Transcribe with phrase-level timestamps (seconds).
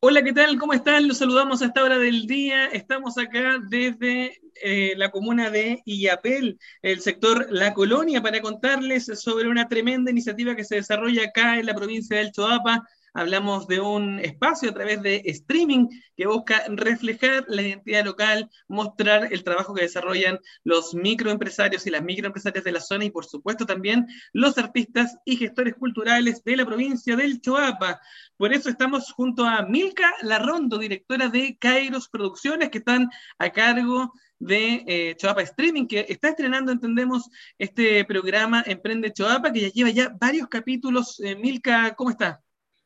[0.00, 0.56] Hola, ¿qué tal?
[0.58, 1.08] ¿Cómo están?
[1.08, 2.66] Los saludamos a esta hora del día.
[2.66, 9.48] Estamos acá desde eh, la comuna de Illapel, el sector La Colonia, para contarles sobre
[9.48, 12.86] una tremenda iniciativa que se desarrolla acá en la provincia del Choapa
[13.18, 19.32] hablamos de un espacio a través de streaming que busca reflejar la identidad local, mostrar
[19.32, 23.66] el trabajo que desarrollan los microempresarios y las microempresarias de la zona y por supuesto
[23.66, 28.00] también los artistas y gestores culturales de la provincia del Choapa.
[28.36, 34.12] Por eso estamos junto a Milka Larrondo, directora de Kairos Producciones, que están a cargo
[34.38, 39.90] de eh, Choapa Streaming, que está estrenando, entendemos, este programa Emprende Choapa, que ya lleva
[39.90, 41.18] ya varios capítulos.
[41.18, 42.40] Eh, Milka, ¿cómo está?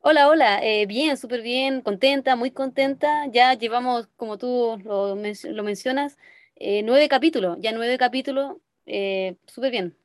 [0.04, 3.28] Hola, hola, eh, bien, súper bien, contenta, muy contenta.
[3.30, 6.18] Ya llevamos, como tú lo, mencionas,
[6.56, 9.96] eh, nueve capítulos, ya nueve capítulos, eh, súper bien.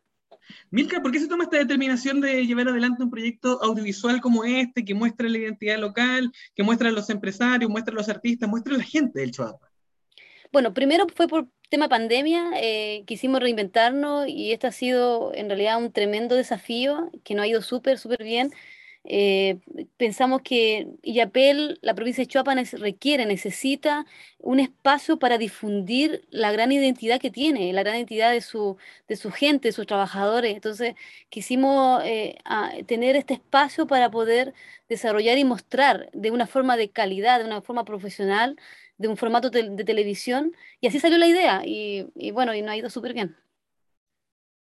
[0.70, 4.86] Milka, ¿por qué se toma esta determinación de llevar adelante un proyecto audiovisual como este,
[4.86, 8.76] que muestra la identidad local, que muestra a los empresarios, muestra a los artistas, muestra
[8.76, 9.72] a la gente del Choapa?
[10.52, 12.52] Bueno, primero fue por tema pandemia,
[13.08, 17.64] quisimos reinventarnos y este ha sido en realidad un tremendo desafío que nos ha ido
[17.64, 18.52] súper, súper bien.
[19.10, 19.60] Eh,
[19.96, 24.06] pensamos que Illapel, la provincia de Chuapa, requiere, necesita
[24.40, 28.78] un espacio para difundir la gran identidad que tiene, la gran identidad de su,
[29.08, 30.54] de su gente, de sus trabajadores.
[30.56, 30.96] Entonces,
[31.30, 32.38] quisimos eh,
[32.86, 34.54] tener este espacio para poder
[34.90, 38.58] desarrollar y mostrar de una forma de calidad, de una forma profesional,
[38.98, 42.78] de un formato de, televisión, y así salió la idea, y, bueno, y nos ha
[42.78, 43.36] ido súper bien.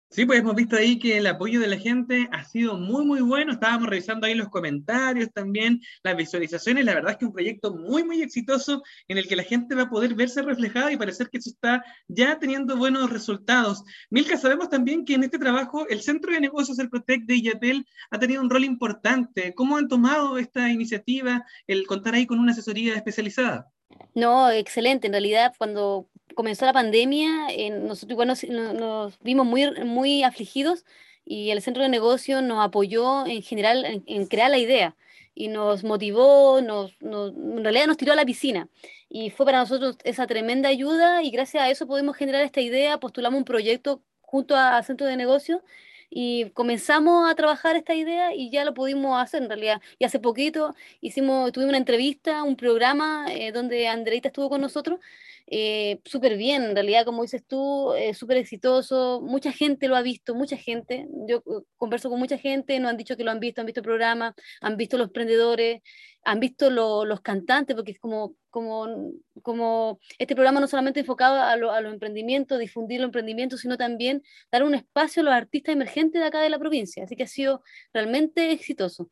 [0.10, 3.20] Sí, pues hemos visto ahí que el apoyo de la gente ha sido muy, muy
[3.20, 3.52] bueno.
[3.52, 6.86] Estábamos revisando ahí los comentarios también, las visualizaciones.
[6.86, 9.84] La verdad es que un proyecto muy, muy exitoso en el que la gente va
[9.84, 13.84] a poder verse reflejada y parecer que eso está ya teniendo buenos resultados.
[14.10, 18.18] Milka, sabemos también que en este trabajo el Centro de Negocios Cercotec de Iyatel ha
[18.18, 19.54] tenido un rol importante.
[19.56, 23.68] ¿Cómo han tomado esta iniciativa, el contar ahí con una asesoría especializada?
[24.16, 25.08] No, excelente.
[25.08, 27.48] En realidad, cuando comenzó la pandemia,
[27.82, 30.86] nosotros igual nos, vimos muy, muy afligidos
[31.26, 34.95] y el centro de negocio nos apoyó en general en, crear la idea
[35.34, 38.70] y nos motivó, nos, en realidad nos tiró a la piscina.
[39.10, 43.00] Y fue para nosotros esa tremenda ayuda y gracias a eso pudimos generar esta idea,
[43.00, 45.64] postulamos un proyecto junto al centro de negocio
[46.10, 49.82] y comenzamos a trabajar esta idea y ya lo pudimos hacer en realidad.
[49.98, 55.00] Y hace poquito hicimos, tuvimos una entrevista, un programa eh, donde Andreita estuvo con nosotros
[55.50, 60.02] eh, súper bien, en realidad, como dices tú, eh, súper exitoso, mucha gente lo ha
[60.02, 63.40] visto, mucha gente, yo eh, converso con mucha gente, nos han dicho que lo han
[63.40, 65.82] visto, han visto el programa, han visto los emprendedores,
[66.24, 68.88] han visto los cantantes, porque es como, como,
[69.42, 74.24] como este programa no solamente enfocado a, a los emprendimientos, difundir los emprendimientos, sino también
[74.52, 77.28] dar un espacio a los artistas emergentes de acá de la provincia, así que ha
[77.28, 79.10] sido realmente exitoso.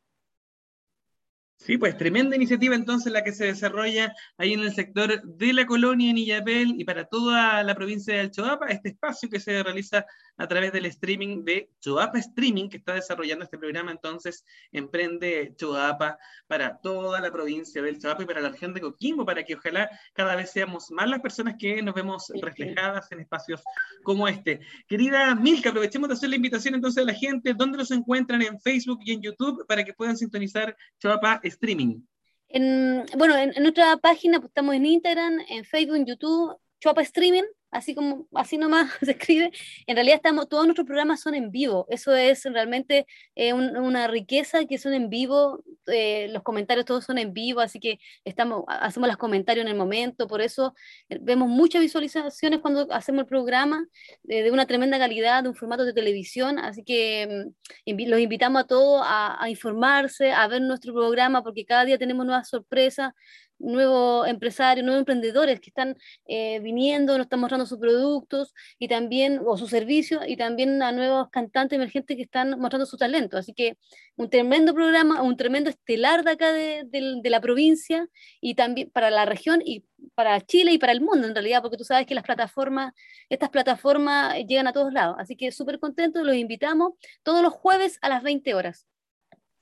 [1.58, 5.66] Sí, pues tremenda iniciativa entonces la que se desarrolla ahí en el sector de la
[5.66, 10.04] colonia en Illapel y para toda la provincia de Choapa, este espacio que se realiza
[10.36, 16.18] a través del streaming de Choapa Streaming, que está desarrollando este programa entonces Emprende Choapa
[16.46, 19.88] para toda la provincia del Choapa y para la región de Coquimbo, para que ojalá
[20.12, 23.62] cada vez seamos más las personas que nos vemos reflejadas en espacios
[24.02, 24.60] como este.
[24.86, 28.60] Querida Milka, aprovechemos de hacer la invitación entonces a la gente, ¿dónde nos encuentran en
[28.60, 32.00] Facebook y en YouTube para que puedan sintonizar Choapa streaming?
[32.48, 37.44] En, bueno, en, nuestra página pues, estamos en Instagram, en Facebook, en YouTube, Chuapa Streaming,
[37.70, 39.50] así como así nomás se escribe.
[39.86, 41.86] En realidad estamos, todos nuestros programas son en vivo.
[41.88, 45.62] Eso es realmente eh, una riqueza que son en vivo.
[45.86, 49.76] Eh, los comentarios todos son en vivo, así que estamos, hacemos los comentarios en el
[49.76, 50.26] momento.
[50.26, 50.74] Por eso
[51.08, 53.86] eh, vemos muchas visualizaciones cuando hacemos el programa
[54.22, 56.58] de una tremenda calidad, de un formato de televisión.
[56.58, 57.50] Así que
[57.86, 61.98] mm, los invitamos a todos a, a informarse, a ver nuestro programa, porque cada día
[61.98, 63.12] tenemos nuevas sorpresas
[63.58, 65.96] nuevos empresarios, nuevos emprendedores que están
[66.26, 70.92] eh, viniendo, nos están mostrando sus productos y también, o sus servicios, y también a
[70.92, 73.36] nuevos cantantes emergentes que están mostrando su talento.
[73.38, 73.76] Así que
[74.16, 78.08] un tremendo programa, un tremendo estelar de acá de, de la provincia
[78.40, 81.76] y también para la región y para Chile y para el mundo en realidad, porque
[81.76, 82.94] tú sabes que las plataformas,
[83.28, 85.16] estas plataformas llegan a todos lados.
[85.18, 86.92] Así que súper contentos, los invitamos
[87.22, 88.86] todos los jueves a las 20 horas.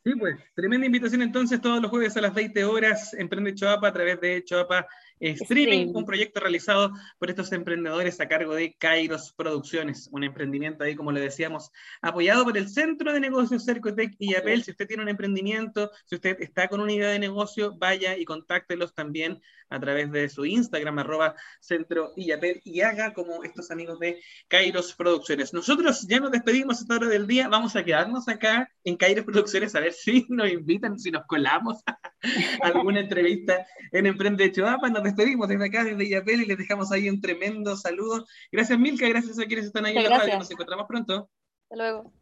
[0.05, 3.93] Sí, pues, tremenda invitación entonces todos los jueves a las 20 horas, Emprende Choapa a
[3.93, 4.87] través de Choapa
[5.21, 10.95] Streaming, un proyecto realizado por estos emprendedores a cargo de Kairos Producciones, un emprendimiento ahí,
[10.95, 11.71] como le decíamos,
[12.03, 14.65] apoyado por el Centro de Negocios Cercotec y Apel.
[14.65, 18.25] Si usted tiene un emprendimiento, si usted está con una idea de negocio, vaya y
[18.25, 19.41] contáctelos también
[19.71, 24.21] a través de su Instagram, arroba Centro y Apel, y haga como estos amigos de
[24.49, 25.53] Kairos Producciones.
[25.53, 29.25] Nosotros ya nos despedimos a esta hora del día, vamos a quedarnos acá en Kairos
[29.25, 31.79] Producciones a ver si nos invitan, si nos colamos
[32.63, 34.89] alguna entrevista en Emprende Choapa.
[34.89, 38.27] Nos despedimos desde acá, desde Yapel, y les dejamos ahí un tremendo saludo.
[38.51, 40.39] Gracias, Milka, gracias a quienes están ahí en la radio.
[40.39, 41.31] Nos encontramos pronto.
[41.65, 42.13] Hasta luego.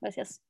[0.00, 0.42] Gracias.